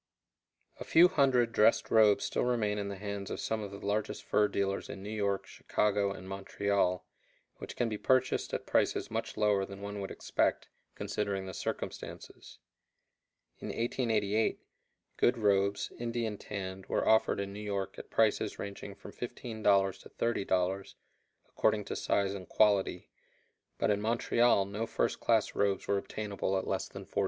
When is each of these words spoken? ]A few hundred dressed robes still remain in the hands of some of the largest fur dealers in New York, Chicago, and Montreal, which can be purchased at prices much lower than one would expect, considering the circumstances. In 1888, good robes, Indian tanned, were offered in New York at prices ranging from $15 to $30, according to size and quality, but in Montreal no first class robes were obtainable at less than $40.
]A 0.79 0.83
few 0.83 1.09
hundred 1.09 1.51
dressed 1.51 1.91
robes 1.91 2.25
still 2.25 2.43
remain 2.43 2.79
in 2.79 2.87
the 2.87 2.95
hands 2.95 3.29
of 3.29 3.39
some 3.39 3.61
of 3.61 3.69
the 3.69 3.77
largest 3.85 4.23
fur 4.23 4.47
dealers 4.47 4.89
in 4.89 5.03
New 5.03 5.11
York, 5.11 5.45
Chicago, 5.45 6.11
and 6.11 6.27
Montreal, 6.27 7.05
which 7.57 7.75
can 7.75 7.87
be 7.87 7.99
purchased 7.99 8.51
at 8.51 8.65
prices 8.65 9.11
much 9.11 9.37
lower 9.37 9.63
than 9.63 9.79
one 9.79 9.99
would 10.01 10.09
expect, 10.09 10.69
considering 10.95 11.45
the 11.45 11.53
circumstances. 11.53 12.57
In 13.59 13.67
1888, 13.67 14.59
good 15.17 15.37
robes, 15.37 15.91
Indian 15.99 16.35
tanned, 16.39 16.87
were 16.87 17.07
offered 17.07 17.39
in 17.39 17.53
New 17.53 17.59
York 17.61 17.99
at 17.99 18.09
prices 18.09 18.57
ranging 18.57 18.95
from 18.95 19.11
$15 19.13 19.61
to 20.01 20.09
$30, 20.09 20.95
according 21.47 21.85
to 21.85 21.95
size 21.95 22.33
and 22.33 22.49
quality, 22.49 23.11
but 23.77 23.91
in 23.91 24.01
Montreal 24.01 24.65
no 24.65 24.87
first 24.87 25.19
class 25.19 25.53
robes 25.53 25.87
were 25.87 25.99
obtainable 25.99 26.57
at 26.57 26.65
less 26.65 26.87
than 26.87 27.05
$40. 27.05 27.13